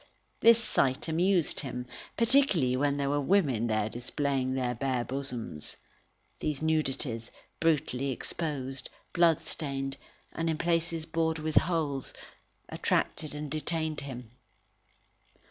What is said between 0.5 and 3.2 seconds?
sight amused him, particularly when there